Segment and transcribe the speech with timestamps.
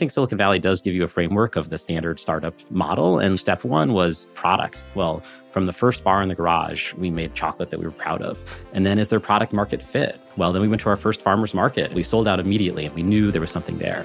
[0.00, 3.18] think Silicon Valley does give you a framework of the standard startup model.
[3.18, 4.82] And step one was product.
[4.94, 8.22] Well, from the first bar in the garage, we made chocolate that we were proud
[8.22, 8.42] of.
[8.72, 10.18] And then is there product market fit?
[10.38, 11.92] Well, then we went to our first farmer's market.
[11.92, 14.04] We sold out immediately and we knew there was something there.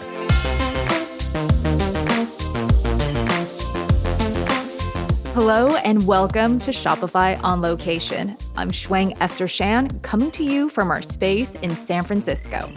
[5.34, 8.36] Hello and welcome to Shopify on Location.
[8.58, 12.70] I'm Shuang Esther Shan, coming to you from our space in San Francisco.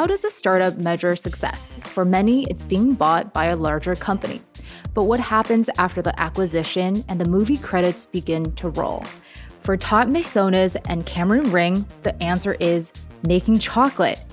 [0.00, 1.74] How does a startup measure success?
[1.82, 4.40] For many, it's being bought by a larger company.
[4.94, 9.04] But what happens after the acquisition and the movie credits begin to roll?
[9.60, 12.94] For Todd Masonis and Cameron Ring, the answer is
[13.28, 14.24] making chocolate.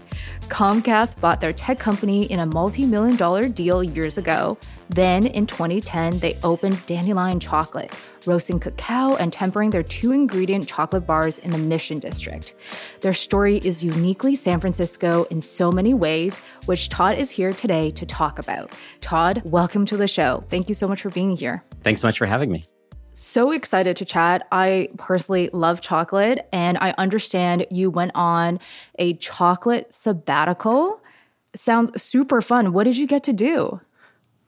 [0.41, 4.57] Comcast bought their tech company in a multi million dollar deal years ago.
[4.89, 7.93] Then in 2010, they opened Dandelion Chocolate,
[8.25, 12.55] roasting cacao and tempering their two ingredient chocolate bars in the Mission District.
[13.01, 17.91] Their story is uniquely San Francisco in so many ways, which Todd is here today
[17.91, 18.71] to talk about.
[19.01, 20.45] Todd, welcome to the show.
[20.49, 21.63] Thank you so much for being here.
[21.83, 22.63] Thanks so much for having me
[23.17, 24.47] so excited to chat.
[24.51, 28.59] I personally love chocolate, and I understand you went on
[28.99, 31.01] a chocolate sabbatical.
[31.55, 32.73] Sounds super fun.
[32.73, 33.81] What did you get to do?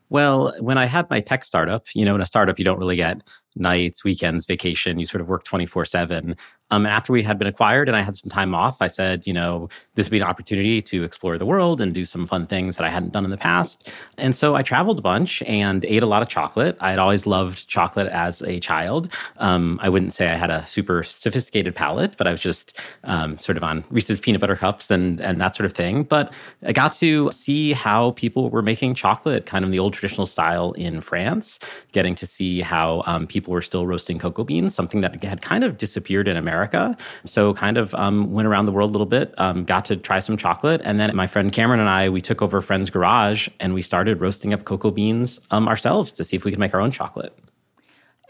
[0.09, 2.95] Well, when I had my tech startup, you know, in a startup, you don't really
[2.95, 3.21] get
[3.55, 4.99] nights, weekends, vacation.
[4.99, 6.35] You sort of work 24 7.
[6.71, 9.25] Um, and after we had been acquired and I had some time off, I said,
[9.25, 12.47] you know, this would be an opportunity to explore the world and do some fun
[12.47, 13.89] things that I hadn't done in the past.
[14.17, 16.77] And so I traveled a bunch and ate a lot of chocolate.
[16.79, 19.11] I had always loved chocolate as a child.
[19.37, 23.37] Um, I wouldn't say I had a super sophisticated palate, but I was just um,
[23.39, 26.03] sort of on Reese's peanut butter cups and, and that sort of thing.
[26.03, 26.31] But
[26.63, 30.73] I got to see how people were making chocolate kind of the old traditional style
[30.73, 31.59] in France,
[31.93, 35.63] getting to see how um, people were still roasting cocoa beans, something that had kind
[35.63, 36.97] of disappeared in America America.
[37.25, 40.19] So kind of um, went around the world a little bit, um, got to try
[40.19, 40.81] some chocolate.
[40.83, 43.81] And then my friend Cameron and I, we took over a friend's garage and we
[43.81, 46.91] started roasting up cocoa beans um, ourselves to see if we could make our own
[46.91, 47.37] chocolate.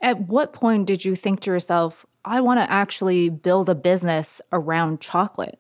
[0.02, 4.42] At what point did you think to yourself, I want to actually build a business
[4.54, 5.60] around chocolate?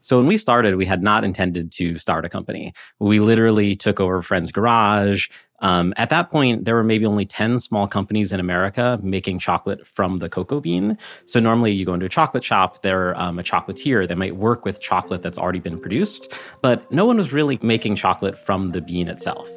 [0.00, 2.72] So when we started, we had not intended to start a company.
[2.98, 5.28] We literally took over a friend's garage.
[5.60, 9.86] Um, at that point, there were maybe only 10 small companies in America making chocolate
[9.86, 10.98] from the cocoa bean.
[11.26, 14.06] So normally you go into a chocolate shop, they're um, a chocolatier.
[14.06, 16.32] They might work with chocolate that's already been produced,
[16.62, 19.48] but no one was really making chocolate from the bean itself.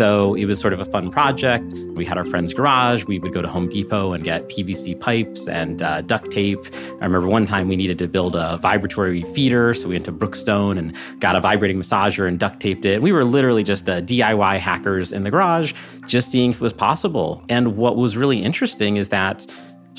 [0.00, 1.74] So it was sort of a fun project.
[1.90, 3.04] We had our friend's garage.
[3.04, 6.64] We would go to Home Depot and get PVC pipes and uh, duct tape.
[6.72, 9.74] I remember one time we needed to build a vibratory feeder.
[9.74, 13.02] So we went to Brookstone and got a vibrating massager and duct taped it.
[13.02, 15.74] We were literally just uh, DIY hackers in the garage,
[16.06, 17.44] just seeing if it was possible.
[17.50, 19.46] And what was really interesting is that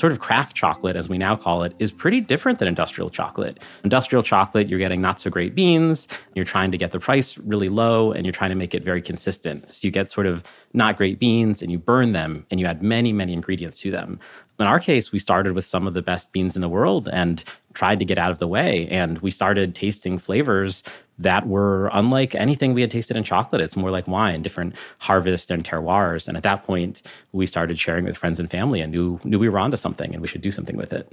[0.02, 3.62] sort of craft chocolate, as we now call it, is pretty different than industrial chocolate.
[3.84, 7.68] Industrial chocolate, you're getting not so great beans, you're trying to get the price really
[7.68, 9.72] low, and you're trying to make it very consistent.
[9.72, 10.42] So you get sort of
[10.72, 14.18] not great beans and you burn them and you add many, many ingredients to them.
[14.58, 17.44] In our case, we started with some of the best beans in the world and
[17.74, 18.88] tried to get out of the way.
[18.90, 20.82] And we started tasting flavors
[21.18, 23.60] that were unlike anything we had tasted in chocolate.
[23.60, 26.28] It's more like wine, different harvests and terroirs.
[26.28, 27.02] And at that point,
[27.32, 30.20] we started sharing with friends and family and knew, knew we were onto something and
[30.20, 31.12] we should do something with it.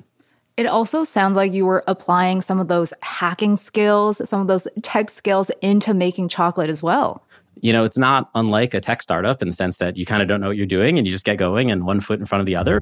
[0.57, 4.67] It also sounds like you were applying some of those hacking skills, some of those
[4.81, 7.23] tech skills into making chocolate as well
[7.61, 10.27] you know, it's not unlike a tech startup in the sense that you kind of
[10.27, 12.39] don't know what you're doing and you just get going and one foot in front
[12.39, 12.81] of the other.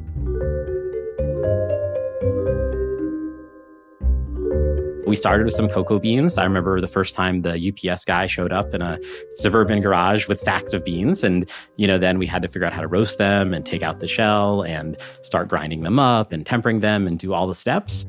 [5.08, 6.38] We started with some cocoa beans.
[6.38, 9.00] I remember the first time the UPS guy showed up in a
[9.36, 11.24] suburban garage with stacks of beans.
[11.24, 13.82] And, you know, then we had to figure out how to roast them and take
[13.82, 17.56] out the shell and start grinding them up and tempering them and do all the
[17.56, 18.06] steps.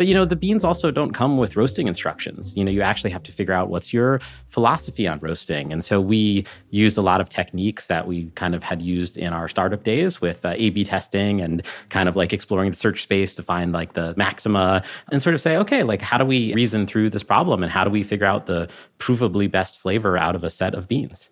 [0.00, 2.56] But you know, the beans also don't come with roasting instructions.
[2.56, 4.18] You know, you actually have to figure out what's your
[4.48, 5.74] philosophy on roasting.
[5.74, 9.34] And so we used a lot of techniques that we kind of had used in
[9.34, 13.34] our startup days with uh, A/B testing and kind of like exploring the search space
[13.34, 14.82] to find like the maxima
[15.12, 17.84] and sort of say, okay, like how do we reason through this problem and how
[17.84, 21.28] do we figure out the provably best flavor out of a set of beans?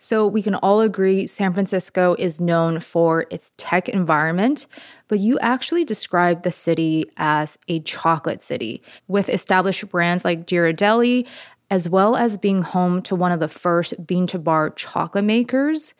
[0.00, 4.68] So, we can all agree San Francisco is known for its tech environment,
[5.08, 11.26] but you actually describe the city as a chocolate city with established brands like Ghirardelli,
[11.68, 15.94] as well as being home to one of the first bean to bar chocolate makers.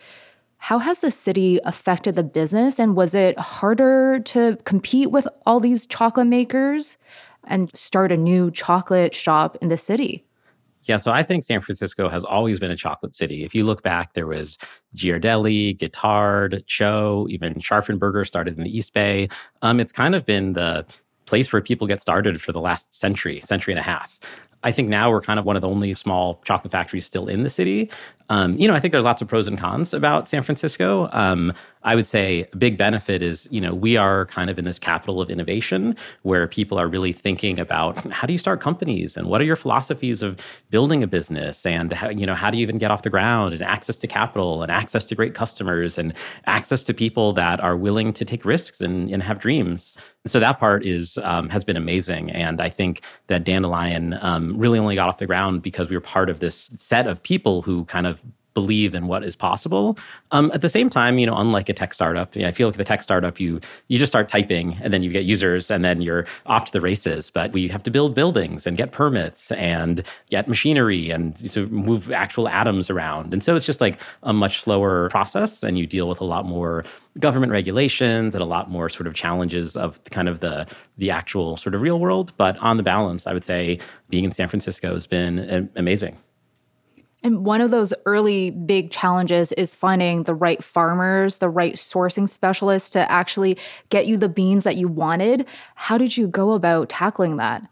[0.59, 5.59] How has the city affected the business, and was it harder to compete with all
[5.59, 6.99] these chocolate makers
[7.45, 10.28] and start a new chocolate shop in the city?
[10.89, 13.45] Yeah, so I think San Francisco has always been a chocolate city.
[13.45, 14.57] If you look back, there was
[14.97, 19.29] Ghirardelli, Guittard, TCHO, even Scharffen Berger started in the East Bay.
[19.61, 20.87] Um, it's kind of been the
[21.27, 24.19] place where people get started for the last century, century and a half.
[24.65, 27.43] I think now we're kind of one of the only small chocolate factories still in
[27.43, 27.91] the city.
[28.31, 31.09] Um, you know, I think there's lots of pros and cons about San Francisco.
[31.13, 31.53] Um,
[31.83, 34.79] I would say a big benefit is, you know, we are kind of in this
[34.79, 39.29] capital of innovation where people are really thinking about how do you start companies and
[39.29, 40.39] what are your philosophies of
[40.71, 43.55] building a business and how, you know, how do you even get off the ground
[43.55, 46.13] and access to capital and access to great customers and
[46.47, 49.97] access to people that are willing to take risks and, and have dreams.
[50.25, 54.59] And so that part is um, has been amazing, and I think that Dandelion um,
[54.59, 57.63] really only got off the ground because we were part of this set of people
[57.63, 58.18] who kind of
[58.61, 59.97] believe in what is possible.
[60.37, 62.67] Um, at the same time, you know, unlike a tech startup, you know, I feel
[62.69, 63.61] like the tech startup, you
[63.91, 66.81] you just start typing and then you get users and then you're off to the
[66.91, 67.31] races.
[67.39, 70.03] But we have to build buildings and get permits and
[70.35, 73.33] get machinery and so move actual atoms around.
[73.33, 76.45] And so it's just like a much slower process, and you deal with a lot
[76.45, 76.85] more
[77.21, 80.67] government regulations and a lot more sort of challenges of kind of the
[80.97, 82.33] the actual sort of real world.
[82.37, 83.79] But on the balance, I would say
[84.11, 86.17] being in San Francisco has been uh, amazing.
[87.23, 92.29] And one of those early big challenges is finding the right farmers, the right sourcing
[92.29, 93.59] specialists to actually
[93.91, 95.47] get you the beans that you wanted.
[95.75, 97.63] How did you go about tackling that?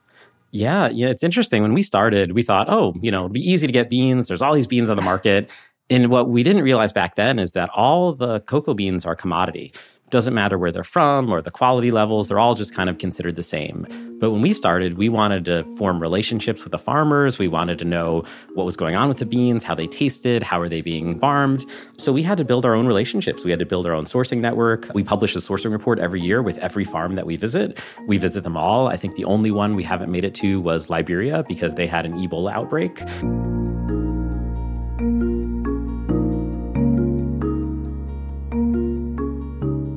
[0.50, 1.62] Yeah, yeah, it's interesting.
[1.62, 4.28] When we started, we thought, oh, you know, it'd be easy to get beans.
[4.28, 5.50] There's all these beans on the market.
[5.90, 9.72] And what we didn't realize back then is that all the cocoa beans are commodity
[10.10, 13.36] doesn't matter where they're from or the quality levels, they're all just kind of considered
[13.36, 13.86] the same.
[14.20, 17.38] But when we started, we wanted to form relationships with the farmers.
[17.38, 18.24] We wanted to know
[18.54, 21.66] what was going on with the beans, how they tasted, how are they being farmed.
[21.98, 23.44] So we had to build our own relationships.
[23.44, 24.90] We had to build our own sourcing network.
[24.94, 27.78] We publish a sourcing report every year with every farm that we visit.
[28.06, 28.88] We visit them all.
[28.88, 32.06] I think the only one we haven't made it to was Liberia because they had
[32.06, 33.55] an Ebola outbreak.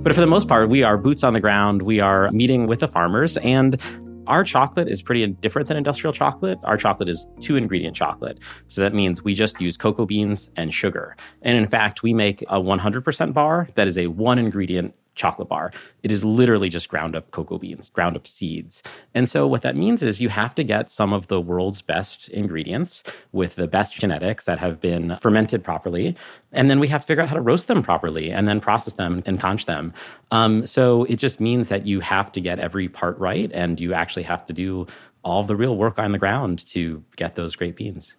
[0.02, 1.82] But for the most part, we are boots on the ground.
[1.82, 3.80] We are meeting with the farmers and
[4.28, 6.58] our chocolate is pretty different than industrial chocolate.
[6.64, 8.38] Our chocolate is two ingredient chocolate.
[8.70, 11.18] So that means we just use cocoa beans and sugar.
[11.42, 15.72] And in fact, we make a 100% bar that is a one ingredient chocolate bar.
[16.02, 18.82] It is literally just ground up cocoa beans, ground up seeds.
[19.14, 22.30] And so what that means is you have to get some of the world's best
[22.30, 26.16] ingredients with the best genetics that have been fermented properly.
[26.54, 28.94] And then we have to figure out how to roast them properly and then process
[28.94, 29.94] them and conch them.
[30.32, 33.94] Um, so it just means that you have to get every part right and you
[33.94, 34.88] actually have to do
[35.24, 38.16] all the real work on the ground to get those great beans.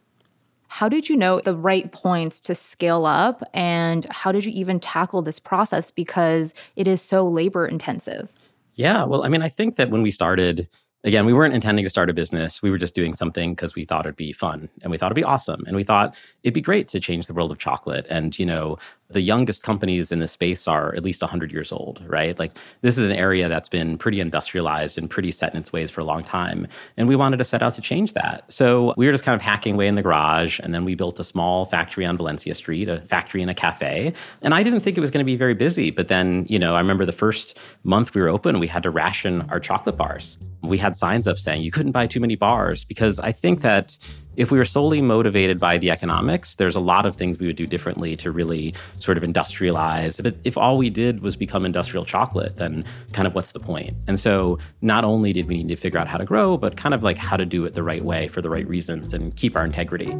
[0.70, 3.42] How did you know the right points to scale up?
[3.52, 8.32] And how did you even tackle this process because it is so labor intensive?
[8.76, 10.68] Yeah, well, I mean, I think that when we started,
[11.02, 12.62] again, we weren't intending to start a business.
[12.62, 15.16] We were just doing something because we thought it'd be fun and we thought it'd
[15.16, 15.64] be awesome.
[15.66, 16.14] And we thought
[16.44, 18.06] it'd be great to change the world of chocolate.
[18.08, 18.78] And, you know,
[19.10, 22.38] the youngest companies in this space are at least 100 years old, right?
[22.38, 25.90] Like this is an area that's been pretty industrialized and pretty set in its ways
[25.90, 26.68] for a long time.
[26.96, 28.44] And we wanted to set out to change that.
[28.52, 30.60] So we were just kind of hacking away in the garage.
[30.62, 34.12] And then we built a small factory on Valencia Street, a factory and a cafe.
[34.42, 35.90] And I didn't think it was going to be very busy.
[35.90, 38.90] But then, you know, I remember the first month we were open, we had to
[38.90, 40.38] ration our chocolate bars.
[40.62, 43.98] We had signs up saying you couldn't buy too many bars because I think that
[44.36, 47.56] if we were solely motivated by the economics, there's a lot of things we would
[47.56, 50.22] do differently to really sort of industrialize.
[50.22, 53.96] But if all we did was become industrial chocolate, then kind of what's the point?
[54.06, 56.94] And so not only did we need to figure out how to grow, but kind
[56.94, 59.56] of like how to do it the right way for the right reasons and keep
[59.56, 60.14] our integrity.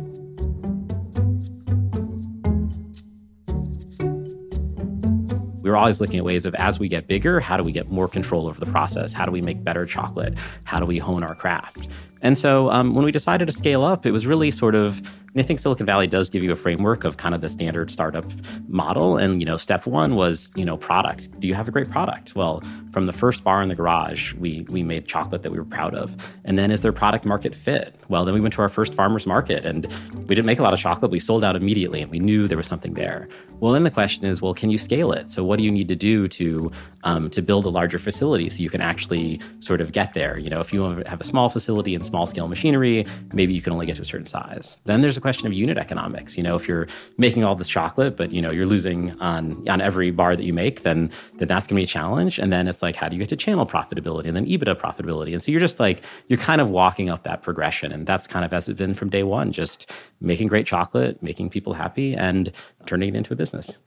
[5.63, 7.89] we were always looking at ways of as we get bigger, how do we get
[7.91, 9.13] more control over the process?
[9.13, 10.35] How do we make better chocolate?
[10.65, 11.87] How do we hone our craft?
[12.23, 15.03] And so um, when we decided to scale up, it was really sort of
[15.37, 18.25] I think Silicon Valley does give you a framework of kind of the standard startup
[18.67, 19.17] model.
[19.17, 21.39] And, you know, step one was, you know, product.
[21.39, 22.35] Do you have a great product?
[22.35, 25.65] Well, from the first bar in the garage, we we made chocolate that we were
[25.65, 26.17] proud of.
[26.45, 27.95] And then is there product market fit?
[28.09, 29.87] Well, then we went to our first farmers market and
[30.27, 31.13] we didn't make a lot of chocolate.
[31.13, 33.29] We sold out immediately and we knew there was something there.
[33.61, 35.31] Well, then the question is, well, can you scale it?
[35.31, 36.73] So what do you need to do to
[37.05, 40.37] um, to build a larger facility so you can actually sort of get there?
[40.39, 43.73] You know, if you have a small facility and small scale machinery, maybe you can
[43.73, 44.77] only get to a certain size.
[44.85, 46.37] Then there's a question of unit economics.
[46.37, 49.81] You know, if you're making all this chocolate, but you know you're losing on on
[49.81, 52.39] every bar that you make, then then that's going to be a challenge.
[52.39, 55.33] And then it's like, how do you get to channel profitability and then EBITDA profitability?
[55.33, 58.45] And so you're just like you're kind of walking up that progression, and that's kind
[58.45, 59.91] of as it's been from day one, just
[60.21, 62.53] making great chocolate, making people happy, and
[62.87, 63.79] turning it into a business.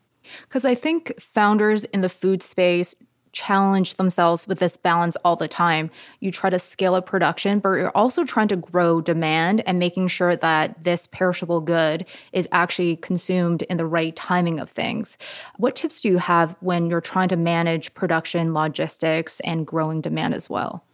[0.43, 2.95] Because I think founders in the food space
[3.33, 5.91] challenge themselves with this balance all the time.
[6.19, 10.07] You try to scale up production, but you're also trying to grow demand and making
[10.07, 15.17] sure that this perishable good is actually consumed in the right timing of things.
[15.57, 20.33] What tips do you have when you're trying to manage production, logistics, and growing demand
[20.33, 20.85] as well?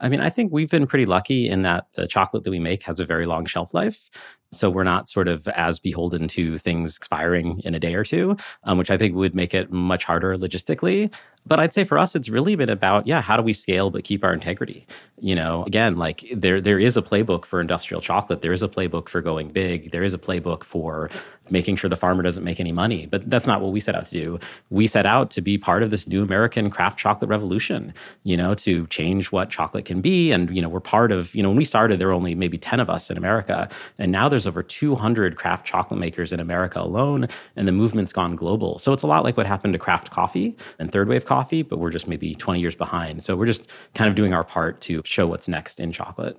[0.00, 2.84] I mean, I think we've been pretty lucky in that the chocolate that we make
[2.84, 4.10] has a very long shelf life.
[4.52, 8.36] So we're not sort of as beholden to things expiring in a day or two,
[8.64, 11.12] um, which I think would make it much harder logistically.
[11.48, 14.04] But I'd say for us, it's really been about, yeah, how do we scale but
[14.04, 14.86] keep our integrity?
[15.20, 18.42] You know, again, like there there is a playbook for industrial chocolate.
[18.42, 19.90] There is a playbook for going big.
[19.90, 21.10] There is a playbook for
[21.50, 23.06] making sure the farmer doesn't make any money.
[23.06, 24.38] But that's not what we set out to do.
[24.70, 28.54] We set out to be part of this new American craft chocolate revolution, you know,
[28.54, 30.32] to change what chocolate can be.
[30.32, 32.58] And, you know, we're part of, you know, when we started, there were only maybe
[32.58, 33.68] 10 of us in America.
[33.98, 37.28] And now there's over 200 craft chocolate makers in America alone.
[37.56, 38.78] And the movement's gone global.
[38.78, 41.78] So it's a lot like what happened to craft coffee and third wave coffee, but
[41.78, 43.22] we're just maybe 20 years behind.
[43.22, 46.36] So we're just kind of doing our part to show what's next in chocolate.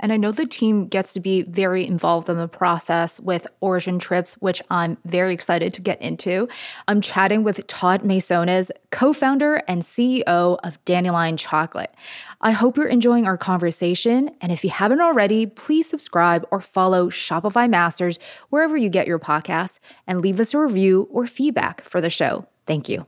[0.00, 3.98] And I know the team gets to be very involved in the process with origin
[3.98, 6.48] trips, which I'm very excited to get into.
[6.88, 11.94] I'm chatting with Todd Masonis, co founder and CEO of Dandelion Chocolate.
[12.40, 14.30] I hope you're enjoying our conversation.
[14.40, 18.18] And if you haven't already, please subscribe or follow Shopify Masters
[18.50, 22.46] wherever you get your podcasts and leave us a review or feedback for the show.
[22.66, 23.06] Thank you.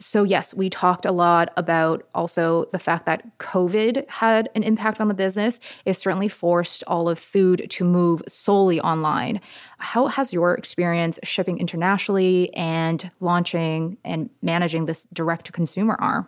[0.00, 5.00] So, yes, we talked a lot about also the fact that COVID had an impact
[5.00, 5.60] on the business.
[5.84, 9.40] It certainly forced all of food to move solely online.
[9.78, 16.26] How has your experience shipping internationally and launching and managing this direct to consumer arm?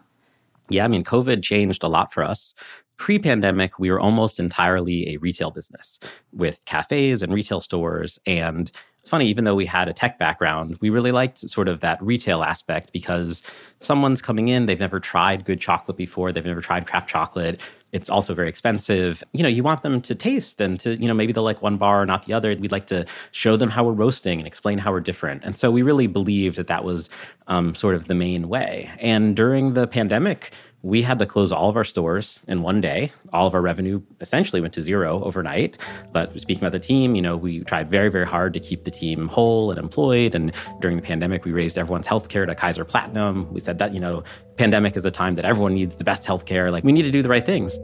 [0.69, 2.55] Yeah, I mean, COVID changed a lot for us.
[2.99, 5.99] Pre pandemic, we were almost entirely a retail business
[6.33, 8.19] with cafes and retail stores.
[8.27, 8.71] And
[9.07, 12.03] it's funny, even though we had a tech background, we really liked sort of that
[12.03, 13.41] retail aspect because
[13.79, 17.61] someone's coming in, they've never tried good chocolate before, they've never tried craft chocolate.
[17.93, 19.23] It's also very expensive.
[19.33, 21.77] You know, you want them to taste and to, you know, maybe they'll like one
[21.77, 22.49] bar or not the other.
[22.57, 25.45] We'd like to show them how we're roasting and explain how we're different.
[25.45, 27.09] And so we really believed that that was
[27.47, 28.91] um, sort of the main way.
[28.99, 30.51] And during the pandemic,
[30.83, 33.11] we had to close all of our stores in one day.
[33.33, 35.79] All of our revenue essentially went to zero overnight.
[36.13, 38.91] But speaking about the team, you know, we tried very, very hard to keep the
[38.91, 40.35] team whole and employed.
[40.35, 43.53] And during the pandemic, we raised everyone's healthcare to Kaiser Platinum.
[43.53, 44.23] We said that, you know,
[44.57, 46.71] pandemic is a time that everyone needs the best healthcare.
[46.71, 47.79] Like we need to do the right things.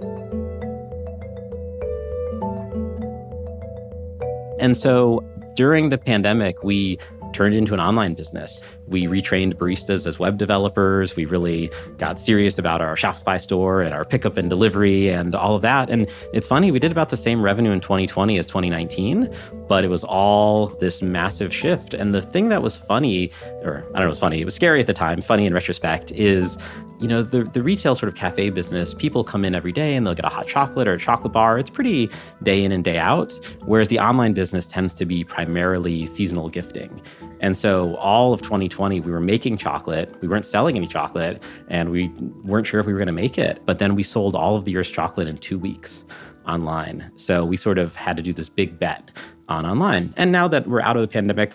[4.61, 5.25] And so
[5.56, 6.99] during the pandemic, we
[7.32, 8.62] turned into an online business.
[8.92, 11.16] We retrained baristas as web developers.
[11.16, 15.56] We really got serious about our Shopify store and our pickup and delivery and all
[15.56, 15.90] of that.
[15.90, 19.34] And it's funny, we did about the same revenue in 2020 as 2019,
[19.66, 21.94] but it was all this massive shift.
[21.94, 23.32] And the thing that was funny,
[23.62, 25.54] or I don't know, it was funny, it was scary at the time, funny in
[25.54, 26.58] retrospect, is
[27.02, 30.06] you know, the, the retail sort of cafe business, people come in every day and
[30.06, 31.58] they'll get a hot chocolate or a chocolate bar.
[31.58, 32.08] It's pretty
[32.44, 33.37] day in and day out.
[33.64, 37.02] Whereas the online business tends to be primarily seasonal gifting.
[37.40, 40.15] And so all of 2020, we were making chocolate.
[40.21, 42.09] We weren't selling any chocolate and we
[42.45, 43.62] weren't sure if we were going to make it.
[43.65, 46.05] But then we sold all of the year's chocolate in two weeks
[46.47, 47.11] online.
[47.17, 49.11] So we sort of had to do this big bet
[49.49, 50.12] on online.
[50.17, 51.53] And now that we're out of the pandemic,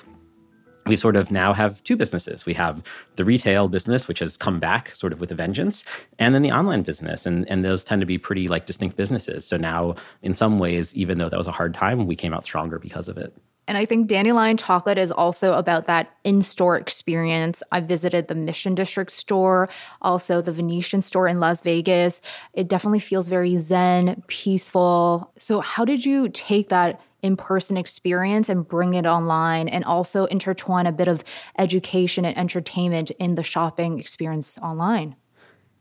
[0.87, 2.45] we sort of now have two businesses.
[2.45, 2.81] We have
[3.17, 5.83] the retail business, which has come back sort of with a vengeance,
[6.17, 7.25] and then the online business.
[7.25, 9.45] And, and those tend to be pretty like distinct businesses.
[9.45, 12.45] So now, in some ways, even though that was a hard time, we came out
[12.45, 13.35] stronger because of it.
[13.67, 17.61] And I think Dandelion Chocolate is also about that in store experience.
[17.71, 19.69] I visited the Mission District store,
[20.01, 22.21] also the Venetian store in Las Vegas.
[22.53, 25.31] It definitely feels very zen, peaceful.
[25.37, 30.25] So, how did you take that in person experience and bring it online and also
[30.25, 31.23] intertwine a bit of
[31.57, 35.15] education and entertainment in the shopping experience online?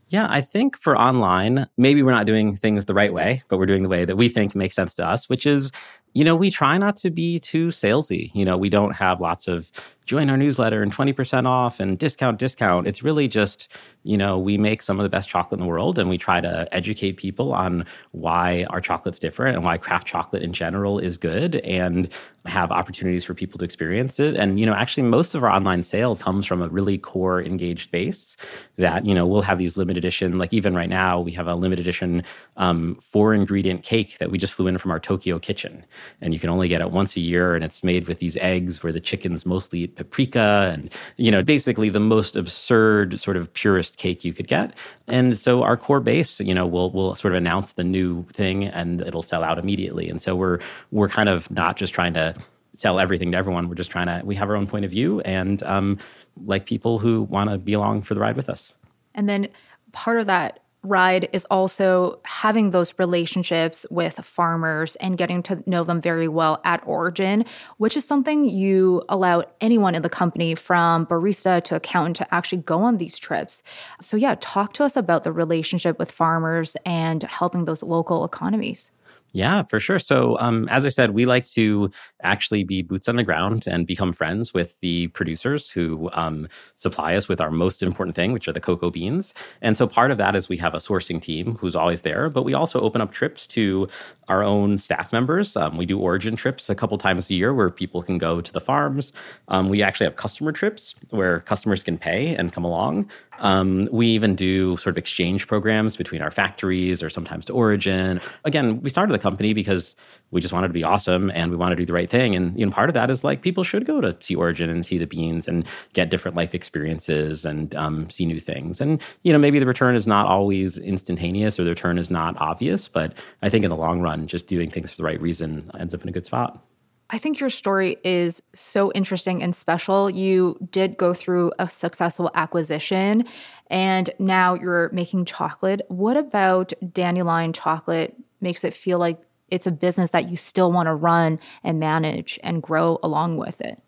[0.09, 3.67] Yeah, I think for online, maybe we're not doing things the right way, but we're
[3.67, 5.73] doing the way that we think makes sense to us, which is,
[6.17, 8.31] you know, we try not to be too salesy.
[8.33, 9.71] You know, we don't have lots of
[10.07, 12.87] join our newsletter and 20% off and discount, discount.
[12.87, 13.69] It's really just,
[14.05, 16.41] you know, we make some of the best chocolate in the world and we try
[16.41, 21.19] to educate people on why our chocolate's different and why craft chocolate in general is
[21.19, 22.09] good and
[22.45, 24.37] have opportunities for people to experience it.
[24.37, 27.91] And, you know, actually most of our online sales comes from a really core engaged
[27.91, 28.37] base
[28.77, 31.57] that, you know, we'll have these limited edition, like even right now, we have a
[31.57, 32.23] limited edition
[32.57, 35.85] um, four ingredient cake that we just flew in from our Tokyo kitchen.
[36.21, 38.85] And you can only get it once a year and it's made with these eggs
[38.85, 43.97] where the chickens mostly paprika and, you know, basically the most absurd sort of purest
[43.97, 44.75] cake you could get.
[45.09, 48.65] And so our core base, you know, will will sort of announce the new thing
[48.65, 50.09] and it'll sell out immediately.
[50.09, 50.61] And so we're
[50.91, 52.35] we're kind of not just trying to
[52.73, 53.69] sell everything to everyone.
[53.69, 55.99] We're just trying to we have our own point of view and um,
[56.45, 58.75] like people who want to be along for the ride with us.
[59.15, 59.49] And then
[59.93, 65.85] part of that ride is also having those relationships with farmers and getting to know
[65.85, 67.45] them very well at origin,
[67.79, 72.63] which is something you allow anyone in the company from barista to accountant to actually
[72.63, 73.63] go on these trips.
[74.01, 78.91] So, yeah, talk to us about the relationship with farmers and helping those local economies.
[79.33, 79.99] Yeah, for sure.
[79.99, 81.91] So, um, as I said, we like to
[82.23, 87.15] actually be boots on the ground and become friends with the producers who um, supply
[87.17, 89.35] us with our most important thing, which are the cocoa beans.
[89.61, 92.45] And so, part of that is we have a sourcing team who's always there, but
[92.45, 93.89] we also open up trips to
[94.29, 95.55] our own staff members.
[95.55, 98.53] Um, we do origin trips a couple times a year where people can go to
[98.53, 99.13] the farms.
[99.49, 103.11] Um, we actually have customer trips where customers can pay and come along.
[103.39, 108.21] Um, we even do sort of exchange programs between our factories or sometimes to Origin.
[108.45, 109.97] Again, we started the company because
[110.31, 112.35] we just wanted to be awesome and we want to do the right thing.
[112.35, 114.85] And you know, part of that is like people should go to see Origin and
[114.85, 118.81] see the beans and get different life experiences and um, see new things.
[118.81, 122.37] And you know, maybe the return is not always instantaneous or the return is not
[122.39, 125.71] obvious, but I think in the long run, just doing things for the right reason
[125.79, 126.66] ends up in a good spot.
[127.11, 130.11] I think your story is so interesting and special.
[130.11, 133.25] You did go through a successful acquisition
[133.69, 135.83] and now you're making chocolate.
[135.89, 140.87] What about Dandelion Chocolate makes it feel like it's a business that you still want
[140.89, 143.81] to run and manage and grow along with it?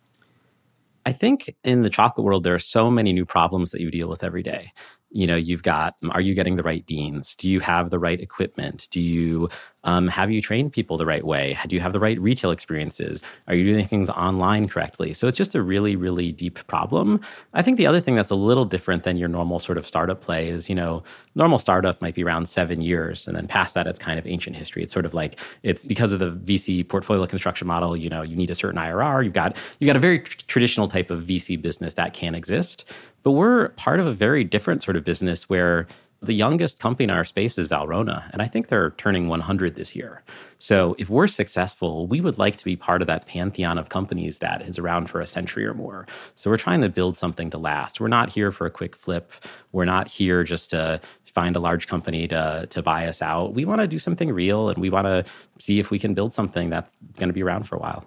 [1.04, 4.08] I think in the chocolate world, there are so many new problems that you deal
[4.08, 4.72] with every day
[5.10, 8.20] you know you've got are you getting the right beans do you have the right
[8.20, 9.48] equipment do you
[9.88, 11.56] um, have you trained people the right way?
[11.66, 13.22] Do you have the right retail experiences?
[13.46, 15.14] Are you doing things online correctly?
[15.14, 17.20] So it's just a really really deep problem.
[17.54, 20.20] I think the other thing that's a little different than your normal sort of startup
[20.20, 21.02] play is you know
[21.34, 24.56] normal startup might be around seven years and then past that it's kind of ancient
[24.56, 24.82] history.
[24.82, 28.36] It's sort of like it's because of the vc portfolio construction model you know you
[28.36, 31.60] need a certain irr you've got you've got a very tr- traditional type of vc
[31.62, 32.84] business that can exist.
[33.22, 35.86] But we're part of a very different sort of business where
[36.20, 39.94] the youngest company in our space is Valrhona, and I think they're turning 100 this
[39.94, 40.22] year.
[40.58, 44.38] So if we're successful, we would like to be part of that pantheon of companies
[44.38, 46.06] that is around for a century or more.
[46.34, 48.00] So we're trying to build something to last.
[48.00, 49.32] We're not here for a quick flip.
[49.70, 53.54] We're not here just to find a large company to to buy us out.
[53.54, 55.24] We want to do something real and we want to
[55.58, 58.04] see if we can build something that's going to be around for a while.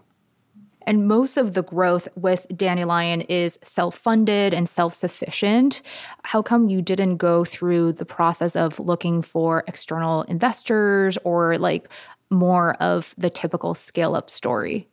[0.88, 5.82] And most of the growth with Dandelion is self funded and self sufficient.
[6.24, 11.90] How come you didn't go through the process of looking for external investors or like
[12.30, 14.88] more of the typical scale up story?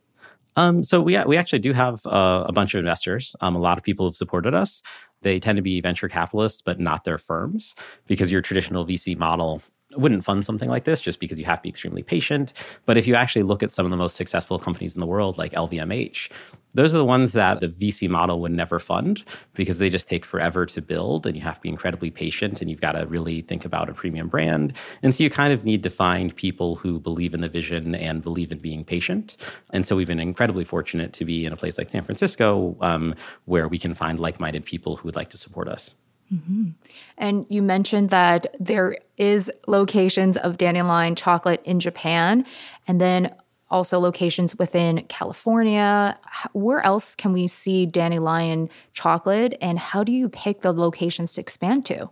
[0.55, 3.35] Um, so we we actually do have uh, a bunch of investors.
[3.41, 4.81] Um, a lot of people have supported us.
[5.21, 7.75] They tend to be venture capitalists, but not their firms,
[8.07, 9.61] because your traditional VC model
[9.95, 12.53] wouldn't fund something like this just because you have to be extremely patient.
[12.85, 15.37] But if you actually look at some of the most successful companies in the world,
[15.37, 16.29] like LVMH,
[16.75, 19.23] those are the ones that the VC model would never fund
[19.55, 22.69] because they just take forever to build and you have to be incredibly patient and
[22.69, 24.73] you've got to really think about a premium brand.
[25.01, 28.21] And so you kind of need to find people who believe in the vision and
[28.21, 29.37] believe in being patient.
[29.71, 33.15] And so we've been incredibly fortunate to be in a place like San Francisco um,
[33.45, 35.95] where we can find like minded people who would like to support us.
[36.33, 36.69] Mm-hmm.
[37.17, 42.45] And you mentioned that there is locations of dandelion chocolate in Japan,
[42.87, 43.33] and then
[43.71, 46.17] also locations within California.
[46.53, 51.41] Where else can we see dandelion chocolate, and how do you pick the locations to
[51.41, 52.09] expand to?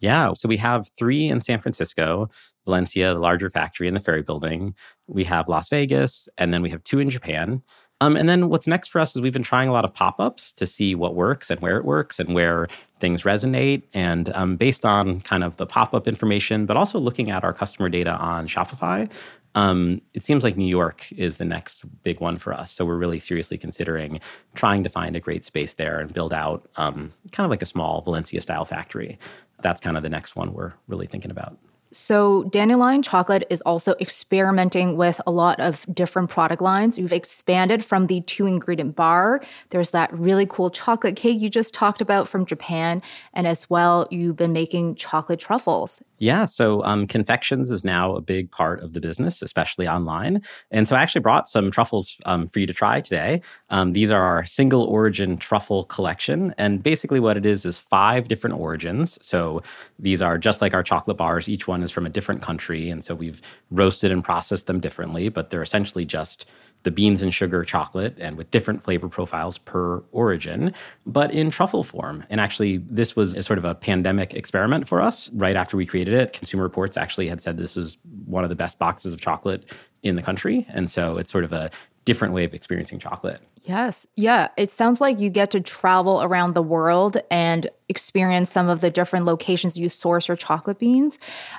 [0.00, 2.28] Yeah, so we have three in San Francisco,
[2.64, 4.74] Valencia, the larger factory in the Ferry Building.
[5.06, 7.62] We have Las Vegas, and then we have two in Japan.
[8.02, 10.18] Um, and then what's next for us is we've been trying a lot of pop
[10.18, 12.66] ups to see what works and where it works and where
[12.98, 13.84] things resonate.
[13.94, 17.52] And um, based on kind of the pop up information, but also looking at our
[17.52, 19.08] customer data on Shopify,
[19.54, 22.72] um, it seems like New York is the next big one for us.
[22.72, 24.18] So we're really seriously considering
[24.56, 27.66] trying to find a great space there and build out um, kind of like a
[27.66, 29.16] small Valencia style factory.
[29.60, 31.56] That's kind of the next one we're really thinking about.
[31.92, 36.98] So, Dandelion Chocolate is also experimenting with a lot of different product lines.
[36.98, 39.42] You've expanded from the two ingredient bar.
[39.70, 43.02] There's that really cool chocolate cake you just talked about from Japan.
[43.34, 46.02] And as well, you've been making chocolate truffles.
[46.22, 46.44] Yeah.
[46.44, 50.40] So, um, confections is now a big part of the business, especially online.
[50.70, 53.42] And so, I actually brought some truffles um, for you to try today.
[53.70, 56.54] Um, these are our single origin truffle collection.
[56.58, 59.18] And basically, what it is is five different origins.
[59.20, 59.64] So,
[59.98, 62.88] these are just like our chocolate bars, each one is from a different country.
[62.88, 66.46] And so we've roasted and processed them differently, but they're essentially just
[66.82, 70.74] the beans and sugar chocolate and with different flavor profiles per origin,
[71.06, 72.24] but in truffle form.
[72.30, 75.30] And actually, this was a sort of a pandemic experiment for us.
[75.32, 78.56] Right after we created it, Consumer Reports actually had said this is one of the
[78.56, 80.66] best boxes of chocolate in the country.
[80.70, 81.70] And so it's sort of a
[82.04, 83.40] different way of experiencing chocolate.
[83.62, 84.08] Yes.
[84.16, 84.48] Yeah.
[84.56, 88.90] It sounds like you get to travel around the world and experience some of the
[88.90, 91.16] different locations you source your chocolate beans.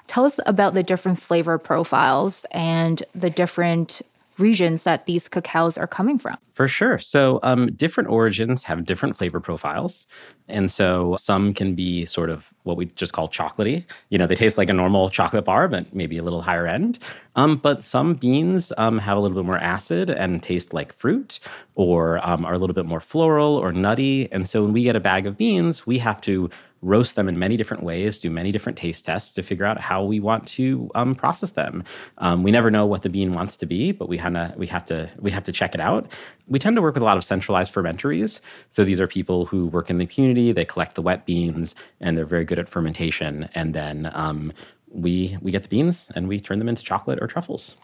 [0.07, 4.01] Tell us about the different flavor profiles and the different
[4.38, 6.38] regions that these cacaos are coming from.
[6.54, 7.00] For sure.
[7.00, 10.06] So, um, different origins have different flavor profiles.
[10.48, 13.86] And so, some can be sort of what we just call chocolatey.
[14.10, 17.00] You know, they taste like a normal chocolate bar, but maybe a little higher end.
[17.36, 21.39] Um, but some beans um, have a little bit more acid and taste like fruit
[21.76, 24.32] or um, are a little bit more floral or nutty.
[24.32, 26.50] And so, when we get a bag of beans, we have to
[26.84, 30.04] roast them in many different ways, do many different taste tests to figure out how
[30.04, 31.84] we want to um, process them.
[32.19, 34.67] Um, we never know what the bean wants to be, but we have to we
[34.67, 36.12] have to we have to check it out.
[36.48, 38.41] We tend to work with a lot of centralized fermenteries.
[38.69, 40.52] So these are people who work in the community.
[40.52, 43.50] They collect the wet beans, and they're very good at fermentation.
[43.56, 44.52] And then um,
[44.89, 47.76] we we get the beans and we turn them into chocolate or truffles.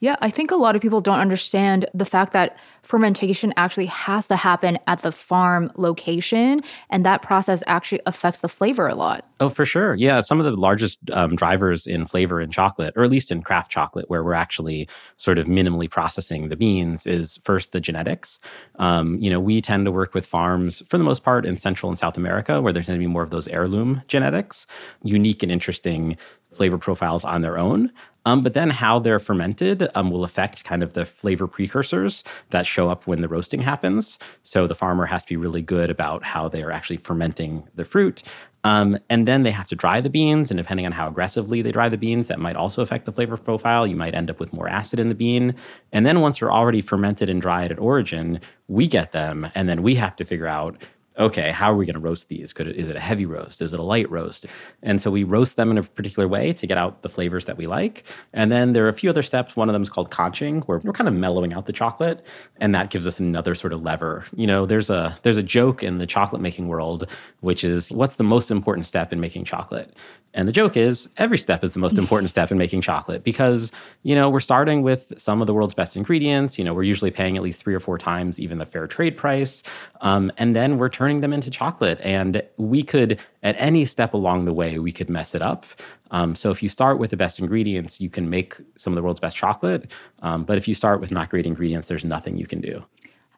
[0.00, 4.26] Yeah, I think a lot of people don't understand the fact that fermentation actually has
[4.28, 9.26] to happen at the farm location, and that process actually affects the flavor a lot.
[9.40, 9.94] Oh, for sure.
[9.94, 13.42] Yeah, some of the largest um, drivers in flavor in chocolate, or at least in
[13.42, 18.38] craft chocolate, where we're actually sort of minimally processing the beans, is first the genetics.
[18.76, 21.90] Um, you know, we tend to work with farms for the most part in Central
[21.90, 24.66] and South America, where there's going to be more of those heirloom genetics,
[25.02, 26.16] unique and interesting
[26.50, 27.92] flavor profiles on their own.
[28.26, 32.66] Um, but then how they're fermented um, will affect kind of the flavor precursors that
[32.66, 34.18] show up when the roasting happens.
[34.42, 37.84] So the farmer has to be really good about how they are actually fermenting the
[37.84, 38.22] fruit.
[38.62, 40.50] Um, and then they have to dry the beans.
[40.50, 43.36] And depending on how aggressively they dry the beans, that might also affect the flavor
[43.36, 43.86] profile.
[43.86, 45.54] You might end up with more acid in the bean.
[45.92, 49.50] And then once they're already fermented and dried at origin, we get them.
[49.54, 50.76] And then we have to figure out
[51.20, 52.52] okay, how are we going to roast these?
[52.52, 53.60] Could it, is it a heavy roast?
[53.60, 54.46] Is it a light roast?
[54.82, 57.56] And so we roast them in a particular way to get out the flavors that
[57.56, 58.04] we like.
[58.32, 59.54] And then there are a few other steps.
[59.54, 62.24] One of them is called conching, where we're kind of mellowing out the chocolate,
[62.56, 64.24] and that gives us another sort of lever.
[64.34, 67.06] You know, there's a there's a joke in the chocolate making world,
[67.40, 69.94] which is what's the most important step in making chocolate?
[70.32, 73.72] And the joke is every step is the most important step in making chocolate because,
[74.02, 76.58] you know, we're starting with some of the world's best ingredients.
[76.58, 79.16] You know, we're usually paying at least three or four times even the fair trade
[79.16, 79.62] price.
[80.00, 81.98] Um, and then we're turning them into chocolate.
[82.04, 85.66] And we could, at any step along the way, we could mess it up.
[86.12, 89.02] Um, so if you start with the best ingredients, you can make some of the
[89.02, 89.90] world's best chocolate.
[90.22, 92.84] Um, but if you start with not great ingredients, there's nothing you can do.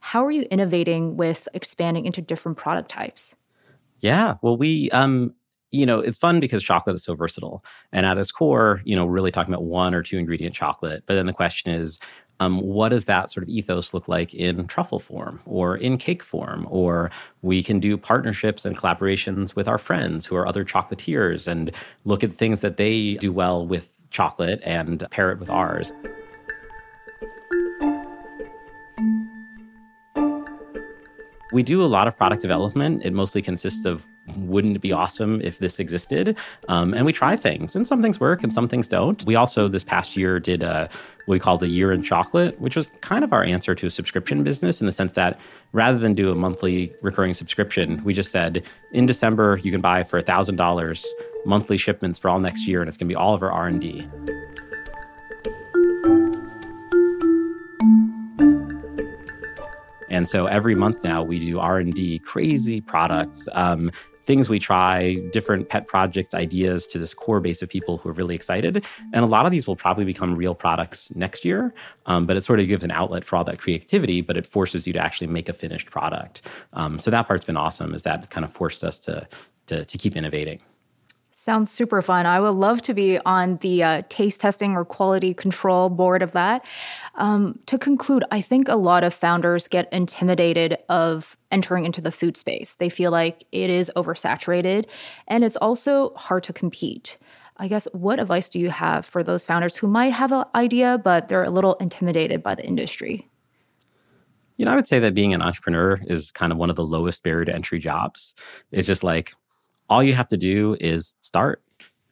[0.01, 3.35] How are you innovating with expanding into different product types?
[4.01, 5.35] Yeah, well, we um,
[5.73, 7.65] you know, it's fun because chocolate is so versatile.
[7.93, 11.03] And at its core, you know, we're really talking about one or two ingredient chocolate.
[11.07, 11.99] But then the question is,
[12.43, 16.23] um, what does that sort of ethos look like in truffle form or in cake
[16.23, 16.67] form?
[16.71, 17.11] Or
[17.43, 21.71] we can do partnerships and collaborations with our friends who are other chocolatiers and
[22.05, 25.93] look at things that they do well with chocolate and pair it with ours.
[31.53, 33.03] We do a lot of product development.
[33.05, 34.07] It mostly consists of
[34.37, 36.37] wouldn't it be awesome if this existed?
[36.69, 39.25] Um, and we try things, and some things work and some things don't.
[39.25, 40.89] We also, this past year, did a,
[41.27, 43.91] what we called the Year in Chocolate, which was kind of our answer to a
[43.91, 45.39] subscription business in the sense that
[45.73, 50.03] rather than do a monthly recurring subscription, we just said in December you can buy
[50.05, 51.07] for $1,000
[51.45, 54.09] monthly shipments for all next year, and it's going to be all of our R&D.
[60.13, 63.91] And so every month now we do R&D, crazy products, um,
[64.25, 68.13] things we try, different pet projects, ideas to this core base of people who are
[68.13, 68.85] really excited.
[69.13, 71.75] And a lot of these will probably become real products next year.
[72.07, 74.87] Um, but it sort of gives an outlet for all that creativity, but it forces
[74.87, 76.43] you to actually make a finished product.
[76.73, 79.27] Um, so that part's been awesome, is that it's kind of forced us to,
[79.67, 80.61] to, to keep innovating.
[81.43, 82.25] Sounds super fun.
[82.25, 86.31] I would love to be on the uh, taste testing or quality control board of
[86.35, 86.65] that.
[87.17, 92.13] Um, to conclude, I think a lot of founders get intimidated of entering into the
[92.13, 92.75] food space.
[92.75, 94.87] They feel like it is oversaturated
[95.27, 97.17] and it's also hard to compete.
[97.57, 100.97] I guess what advice do you have for those founders who might have an idea,
[101.03, 103.29] but they're a little intimidated by the industry?
[104.59, 106.85] You know, I would say that being an entrepreneur is kind of one of the
[106.85, 108.37] lowest barrier to entry jobs.
[108.71, 109.35] It's just like
[109.93, 111.63] all you have to do is start.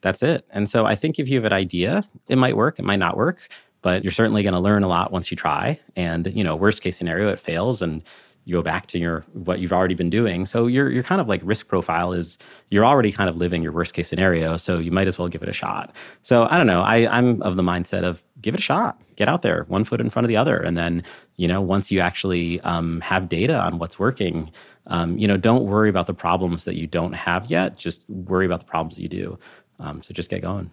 [0.02, 0.46] That's it.
[0.50, 3.16] And so I think if you have an idea, it might work, it might not
[3.16, 3.48] work,
[3.80, 5.80] but you're certainly going to learn a lot once you try.
[5.96, 8.02] And, you know, worst case scenario, it fails and
[8.44, 10.46] you go back to your what you've already been doing.
[10.46, 12.38] So your your kind of like risk profile is
[12.70, 14.56] you're already kind of living your worst case scenario.
[14.56, 15.94] So you might as well give it a shot.
[16.22, 16.82] So I don't know.
[16.82, 19.00] I, I'm of the mindset of give it a shot.
[19.16, 21.02] Get out there, one foot in front of the other, and then
[21.36, 24.50] you know once you actually um, have data on what's working,
[24.90, 27.76] um, you know, don't worry about the problems that you don't have yet.
[27.76, 29.38] Just worry about the problems you do.
[29.78, 30.70] Um, so just get going.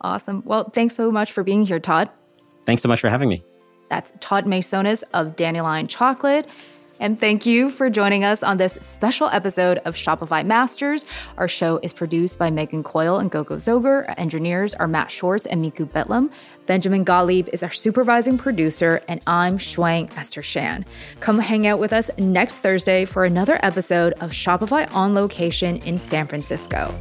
[0.00, 0.42] Awesome.
[0.44, 2.10] Well, thanks so much for being here, Todd.
[2.64, 3.44] Thanks so much for having me.
[3.88, 6.48] That's Todd Masonis of Dandelion Chocolate.
[7.02, 11.04] And thank you for joining us on this special episode of Shopify Masters.
[11.36, 14.08] Our show is produced by Megan Coyle and Gogo Zoger.
[14.08, 16.30] Our engineers are Matt Schwartz and Miku Betlam.
[16.66, 20.84] Benjamin Gottlieb is our supervising producer, and I'm Shuang Esther Shan.
[21.18, 25.98] Come hang out with us next Thursday for another episode of Shopify on location in
[25.98, 26.94] San Francisco.